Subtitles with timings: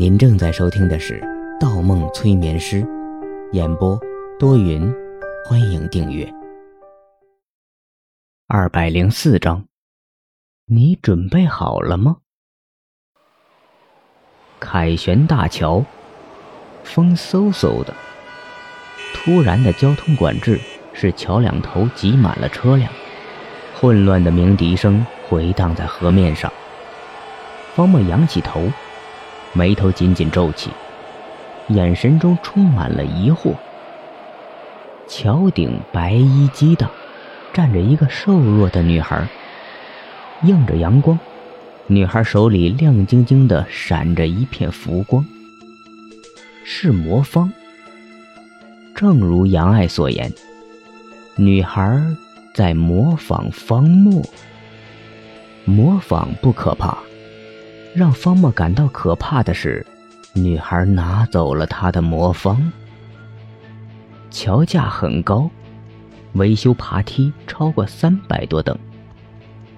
[0.00, 1.20] 您正在收听的是
[1.60, 2.82] 《盗梦催眠师》，
[3.52, 4.00] 演播
[4.38, 4.90] 多云，
[5.44, 6.26] 欢迎订阅。
[8.48, 9.66] 二百零四章，
[10.64, 12.16] 你准备好了吗？
[14.58, 15.84] 凯旋大桥，
[16.82, 17.92] 风嗖嗖的。
[19.12, 20.58] 突然的交通管制
[20.94, 22.90] 使桥两头挤满了车辆，
[23.78, 26.50] 混乱的鸣笛声回荡在河面上。
[27.74, 28.66] 方墨仰起头。
[29.52, 30.70] 眉头紧紧皱起，
[31.68, 33.54] 眼神中充满了疑惑。
[35.08, 36.88] 桥顶白衣激荡，
[37.52, 39.26] 站着一个瘦弱的女孩，
[40.42, 41.18] 映着阳光。
[41.88, 45.26] 女孩手里亮晶晶的闪着一片浮光，
[46.64, 47.52] 是魔方。
[48.94, 50.32] 正如杨爱所言，
[51.34, 52.00] 女孩
[52.54, 54.22] 在模仿方墨。
[55.64, 56.96] 模仿不可怕。
[57.92, 59.84] 让方墨感到可怕的是，
[60.32, 62.70] 女孩拿走了他的魔方。
[64.30, 65.50] 桥架很高，
[66.34, 68.78] 维修爬梯超过三百多等，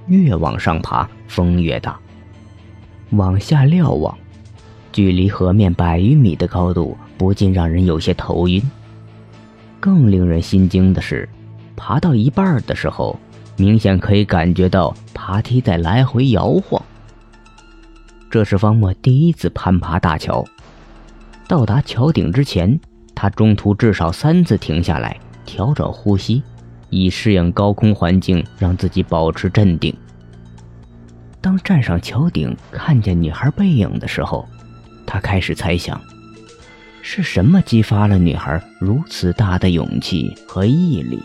[0.09, 1.99] 越往上爬风越大。
[3.13, 4.17] 往下瞭望，
[4.93, 8.63] 距离河面百余米的高度不禁让人有些头晕。
[9.81, 11.27] 更令人心惊的是，
[11.77, 13.19] 爬到一半的时候，
[13.57, 16.81] 明显可以感觉到爬梯在来回摇晃。
[18.33, 20.43] 这是方墨第一次攀爬大桥。
[21.47, 22.81] 到达桥顶之前，
[23.15, 26.43] 他中途至少三次停下来调整呼吸，
[26.89, 29.95] 以适应高空环境，让自己保持镇定。
[31.43, 34.49] 当站上桥顶看见女孩背影的时候，
[35.05, 36.01] 他开始猜想：
[37.03, 41.23] 是什么激发了女孩如此大的勇气和毅力？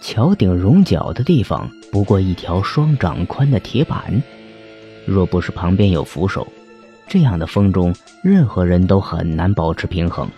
[0.00, 4.20] 桥顶融角的地方不过一条双掌宽的铁板。
[5.08, 6.46] 若不是旁边有扶手，
[7.06, 10.28] 这样的风中，任何人都很难保持平衡。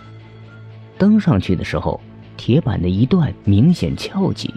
[0.97, 2.01] 登上去的时候，
[2.37, 4.55] 铁板的一段明显翘起。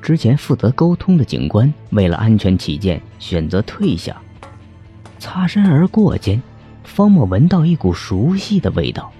[0.00, 4.16] 之前负责沟通的警官为了安全起见，选择退下。
[5.18, 6.42] 擦身而过间，
[6.82, 9.12] 方墨闻到一股熟悉的味道，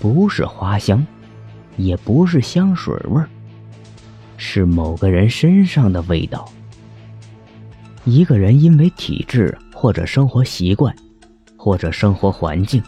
[0.00, 1.06] 不是花香，
[1.76, 3.22] 也不是香水味，
[4.36, 6.50] 是某个人身上的味道。
[8.10, 10.96] 一个人因为体质或者生活习惯，
[11.58, 12.82] 或者生活环境，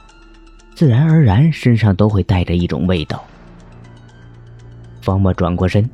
[0.74, 3.22] 自然而然身上都会带着一种味道。
[5.02, 5.86] 方墨转过身，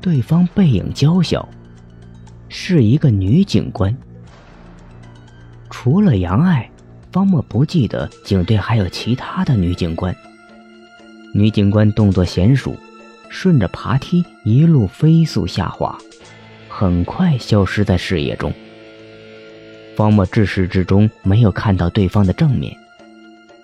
[0.00, 1.48] 对方背影娇小，
[2.48, 3.92] 是一个女警官。
[5.68, 6.70] 除了杨爱，
[7.10, 10.14] 方墨不记得警队还有其他的女警官。
[11.34, 12.72] 女警官动作娴熟，
[13.28, 15.98] 顺着爬梯一路飞速下滑。
[16.80, 18.52] 很快消失在视野中。
[19.96, 22.72] 方墨至始至终没有看到对方的正面，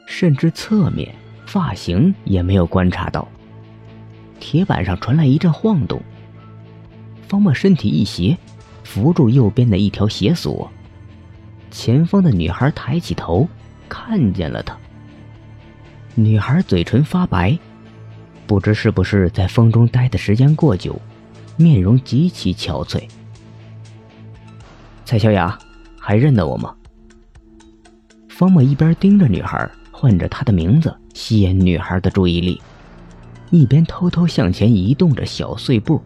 [0.04, 1.14] 甚至侧面、
[1.46, 3.28] 发型也没有观察到。
[4.40, 6.02] 铁板上传来一阵晃动，
[7.28, 8.36] 方墨身体一斜，
[8.82, 10.68] 扶住右边的一条斜索。
[11.70, 13.48] 前方的女孩抬起头，
[13.88, 14.76] 看见了他。
[16.16, 17.56] 女孩嘴唇发白，
[18.44, 21.00] 不知是不是在风中待的时间过久。
[21.56, 23.08] 面容极其憔悴。
[25.04, 25.58] 蔡小雅，
[25.98, 26.74] 还认得我吗？
[28.28, 32.60] 方墨一边盯着女孩，唤着她的名字，吸引女孩的注意力，
[33.50, 36.02] 一边偷偷向前移动着小碎步。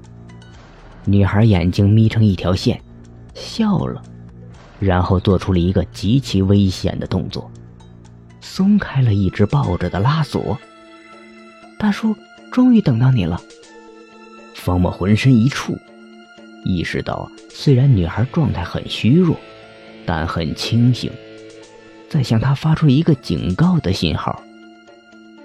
[1.04, 2.78] 女孩眼睛眯成一条线，
[3.34, 4.02] 笑了，
[4.78, 7.50] 然后做出了一个极其危险的动作，
[8.42, 10.58] 松开了一直抱着的拉锁。
[11.78, 12.14] 大叔，
[12.52, 13.40] 终于等到你了。
[14.58, 15.78] 方墨浑身一触，
[16.64, 19.36] 意识到虽然女孩状态很虚弱，
[20.04, 21.10] 但很清醒，
[22.10, 24.42] 在向他发出一个警告的信号。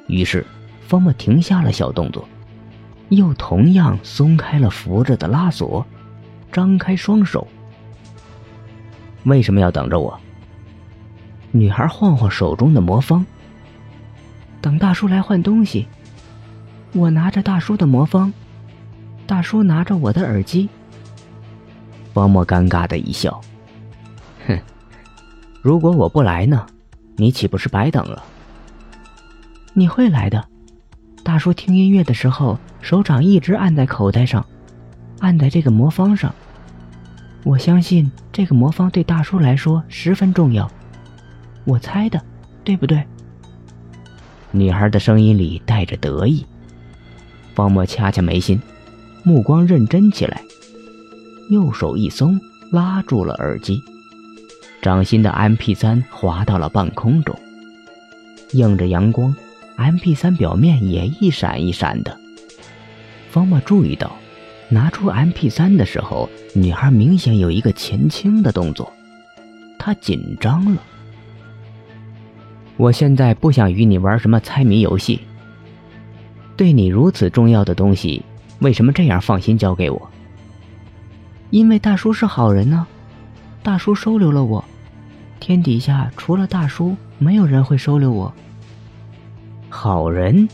[0.08, 0.46] 于是，
[0.88, 2.28] 方墨停下了小动作，
[3.10, 5.86] 又同样松开了扶着的拉锁，
[6.52, 7.48] 张开双手。
[9.24, 10.20] 为什么要等着我？
[11.52, 13.26] 女孩晃晃手中的魔方，
[14.60, 15.88] 等大叔来换东西。
[16.94, 18.34] 我拿着大叔的魔方。
[19.26, 20.70] 大叔拿着我的耳机，
[22.14, 23.40] 方墨尴尬的一笑，
[24.48, 24.60] 哼，
[25.62, 26.66] 如果我不来呢，
[27.16, 28.22] 你岂不是白等了？
[29.74, 30.46] 你会来的，
[31.24, 34.46] 大叔听音乐的时候，手掌一直按在口袋上，
[35.20, 36.34] 按在这个魔方上。
[37.44, 40.70] 我相信这个魔方对大叔来说十分重要，
[41.66, 42.22] 我猜的，
[42.64, 43.04] 对不对？
[44.52, 46.46] 女孩的声音里带着得意，
[47.56, 48.62] 方墨掐掐眉心。
[49.24, 50.44] 目光认真起来，
[51.50, 52.40] 右手一松，
[52.72, 53.82] 拉住了耳机。
[54.82, 57.34] 掌心的 MP 三滑到了半空中，
[58.52, 59.34] 映着阳光
[59.78, 62.20] ，MP 三表面也一闪一闪的。
[63.30, 64.14] 方墨注意到，
[64.68, 68.92] 拿出 MP 三的时候，女孩明显有一个前倾的动作，
[69.80, 70.84] 她紧张了。
[72.76, 75.22] 我现在不想与你玩什么猜谜游戏。
[76.58, 78.22] 对你如此重要的东西，
[78.64, 80.10] 为什么这样放心交给我？
[81.50, 82.88] 因为大叔是好人呢，
[83.62, 84.64] 大叔收留了我。
[85.42, 88.34] 天底下除了大叔，没有人会收留我。
[89.68, 90.48] 好人，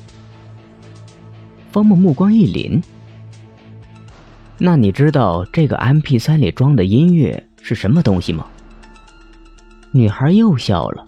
[1.71, 2.81] 方木目光一凛。
[4.57, 8.47] 那你知道这个 M P 三里装的音乐是什么东西吗？
[9.91, 11.05] 女孩又笑了，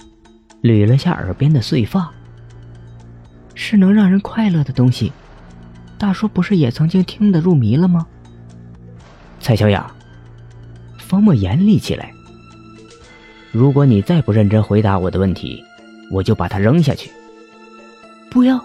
[0.62, 2.12] 捋了下耳边的碎发。
[3.56, 5.12] 是能让人快乐的东西。
[6.02, 8.08] 大叔不是也曾经听得入迷了吗？
[9.40, 9.94] 蔡小雅，
[10.98, 12.12] 方墨严厉起来。
[13.52, 15.64] 如果你再不认真回答我的问题，
[16.10, 17.12] 我就把它扔下去。
[18.32, 18.60] 不要！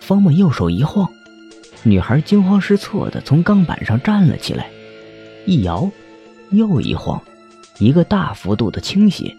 [0.00, 1.08] 方墨右手一晃，
[1.84, 4.68] 女孩惊慌失措的从钢板上站了起来，
[5.46, 5.88] 一摇，
[6.50, 7.22] 又一晃，
[7.78, 9.32] 一个大幅度的倾斜，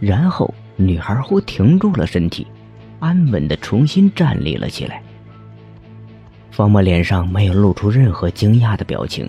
[0.00, 2.44] 然后女孩忽停住了身体，
[2.98, 5.00] 安稳的重新站立了起来。
[6.50, 9.28] 方墨脸上没有露出任何惊讶的表情，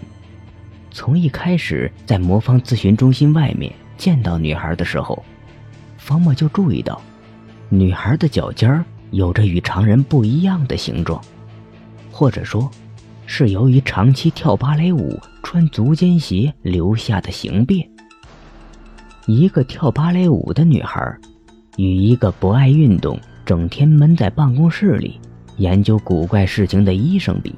[0.91, 3.71] 从一开始在魔方咨询中心外面。
[3.97, 5.23] 见到女孩的时候，
[5.95, 6.99] 方墨就注意到，
[7.69, 11.21] 女孩的脚尖有着与常人不一样的形状，
[12.11, 12.67] 或者说，
[13.27, 17.87] 是由于长期跳芭蕾舞、穿足尖鞋留下的形变。
[19.27, 21.15] 一个跳芭蕾舞的女孩，
[21.77, 25.19] 与一个不爱运动、整天闷在办公室里
[25.61, 27.53] 研究古怪事情的医生比，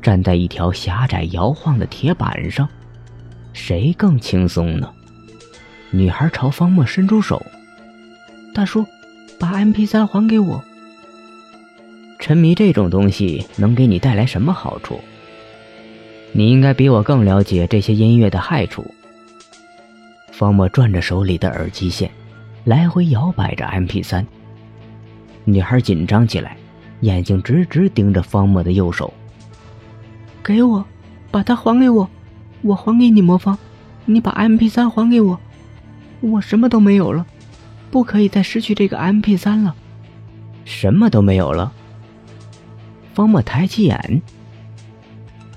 [0.00, 2.68] 站在一条狭窄摇晃的铁板上，
[3.52, 4.88] 谁更轻松呢？
[5.90, 7.44] 女孩朝方墨伸出手
[8.54, 8.86] ：“大叔，
[9.40, 10.62] 把 M P 三还给我。
[12.20, 15.00] 沉迷这种东西能给你带来什么好处？
[16.30, 18.94] 你应该比我更了解这些音乐的害处。”
[20.30, 22.08] 方墨转着手里的耳机线，
[22.62, 24.24] 来回摇摆着 M P 三。
[25.44, 26.56] 女孩紧张起来，
[27.04, 29.12] 眼睛直直盯着方墨的右手。
[30.42, 30.84] “给我，
[31.30, 32.08] 把它还给我，
[32.62, 33.56] 我还给你魔方，
[34.06, 35.38] 你把 M P 三还给我。”
[36.20, 37.26] 我什么都没有了，
[37.90, 39.74] 不可以再失去这个 M P 三了。
[40.64, 41.70] 什么都没有了。
[43.12, 44.22] 方墨抬起眼。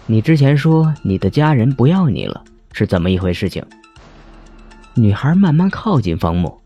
[0.06, 2.44] 你之前说你的家人不要你了，
[2.74, 3.64] 是怎么一回事情？
[4.94, 6.62] 女孩慢慢靠近方墨。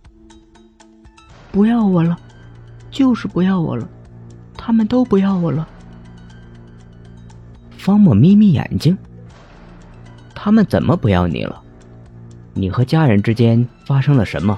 [1.52, 2.18] 不要我了，
[2.90, 3.88] 就是不要我了，
[4.72, 5.68] 他们都不要我了。
[7.78, 8.98] 方墨眯眯眼睛。
[10.34, 11.62] 他们怎么不要你了？
[12.54, 14.58] 你和家人之间发生了什么？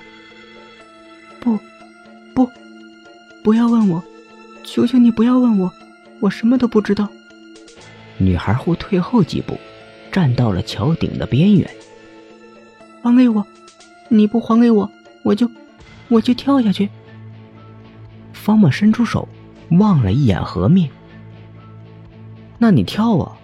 [1.40, 1.58] 不，
[2.36, 2.48] 不，
[3.44, 4.04] 不要问我，
[4.64, 5.74] 求求你不要问我，
[6.20, 7.10] 我什么都不知道。
[8.20, 9.58] 女孩忽退后几步，
[10.12, 11.68] 站到了桥顶的边缘。
[13.02, 13.44] 还给我！
[14.10, 14.88] 你不还给我，
[15.24, 15.50] 我就，
[16.08, 16.88] 我就跳下去。
[18.32, 19.28] 方墨伸出手，
[19.72, 20.90] 望了一眼河面。
[22.58, 23.36] 那你跳啊！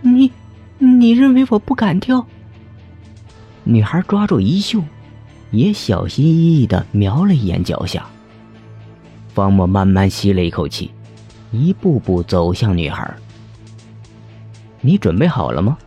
[0.00, 0.30] 你，
[0.78, 2.26] 你认为我不敢跳？
[3.64, 4.82] 女孩抓住衣袖，
[5.50, 8.04] 也小心翼翼的瞄了一眼脚下。
[9.34, 10.90] 方墨慢慢吸了一口气，
[11.52, 13.14] 一步步走向女孩。
[14.80, 15.78] 你准备好了吗？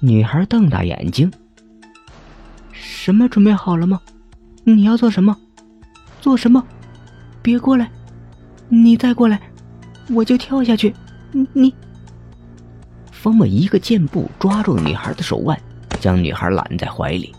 [0.00, 1.30] 女孩瞪大眼睛。
[2.72, 4.00] 什么准备好了吗？
[4.64, 5.36] 你要做什么？
[6.20, 6.64] 做什么？
[7.42, 7.90] 别过来！
[8.68, 9.40] 你再过来，
[10.10, 10.94] 我就跳下去！
[11.52, 11.74] 你……
[13.10, 15.58] 方墨一个箭步抓住女孩的手腕。
[16.00, 17.30] 将女孩揽在怀里，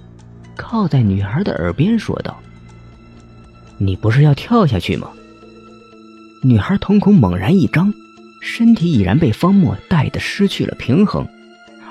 [0.55, 2.37] 靠在女孩的耳边说道
[3.79, 5.09] ：“你不是要跳下去吗？”
[6.43, 7.91] 女孩瞳孔猛然一张，
[8.39, 11.27] 身体已然被方墨带得失去了平衡，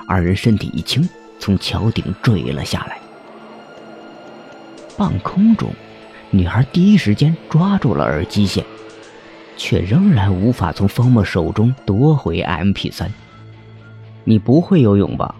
[0.07, 2.97] 二人身体一轻，从桥顶坠了下来。
[4.97, 5.69] 半空中，
[6.33, 8.65] 女孩第一时间抓住了耳机线，
[9.57, 13.11] 却仍然无法从方墨手中夺回 M P 三。
[14.23, 15.35] 你不会游泳吧？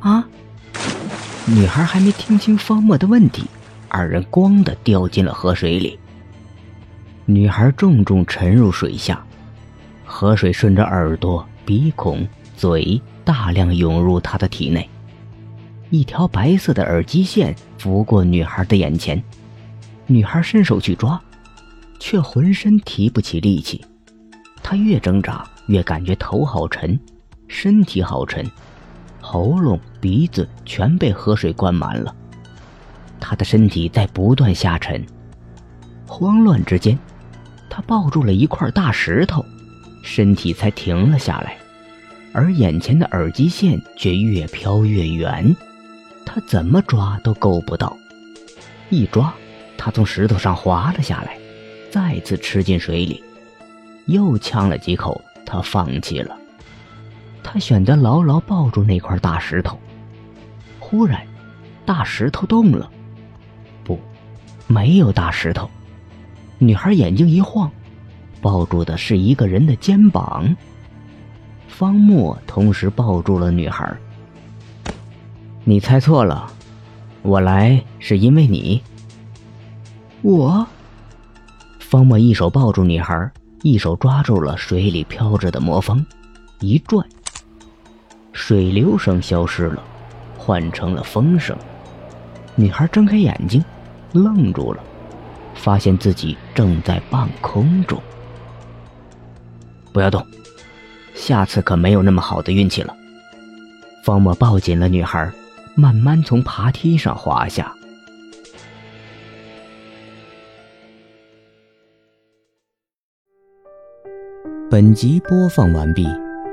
[0.00, 0.26] 啊！
[1.46, 3.44] 女孩还没听清方墨的问题，
[3.88, 5.96] 二人“咣”的掉进了河水里。
[7.24, 9.24] 女孩重重沉入水下，
[10.04, 12.26] 河水顺着耳朵、鼻孔、
[12.56, 14.88] 嘴大量涌入她的体内。
[15.90, 19.22] 一条白色的耳机线拂过女孩的眼前，
[20.06, 21.20] 女孩伸手去抓，
[21.98, 23.84] 却浑身提不起力气。
[24.62, 26.98] 她越挣扎，越感觉头好沉，
[27.48, 28.44] 身体好沉。
[29.20, 32.14] 喉咙、鼻子全被河水灌满了，
[33.18, 35.04] 他的身体在不断下沉。
[36.06, 36.96] 慌乱之间，
[37.68, 39.44] 他抱住了一块大石头，
[40.04, 41.56] 身体才停了下来，
[42.32, 45.56] 而眼前的耳机线却越飘越远，
[46.24, 47.96] 他怎么抓都够不到。
[48.90, 49.34] 一抓，
[49.76, 51.38] 他从石头上滑了下来，
[51.90, 53.22] 再次吃进水里。
[54.06, 56.36] 又呛了几口，他放弃了。
[57.42, 59.78] 他选择牢牢抱住那块大石头。
[60.80, 61.20] 忽然，
[61.84, 62.90] 大石头动了。
[63.84, 63.98] 不，
[64.66, 65.68] 没有大石头。
[66.58, 67.70] 女孩眼睛一晃，
[68.40, 70.56] 抱住的是一个人的肩膀。
[71.68, 73.96] 方墨同时抱住了女孩。
[75.64, 76.50] 你猜错了，
[77.22, 78.80] 我来是因为你。
[80.22, 80.66] 我。
[81.78, 83.30] 方墨一手抱住女孩，
[83.62, 86.04] 一手抓住了水里飘着的魔方，
[86.60, 87.06] 一转，
[88.32, 89.82] 水流声消失了，
[90.36, 91.56] 换成了风声。
[92.54, 93.64] 女孩睁开眼睛，
[94.12, 94.82] 愣住了。
[95.54, 98.00] 发现自己正在半空中，
[99.92, 100.24] 不要动，
[101.14, 102.94] 下次可没有那么好的运气了。
[104.04, 105.32] 方墨抱紧了女孩，
[105.74, 107.75] 慢慢从爬梯上滑下。
[114.68, 116.04] 本集播放完毕，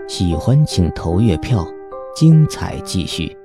[0.08, 1.66] 喜欢请投月票，
[2.16, 3.36] 精彩继续。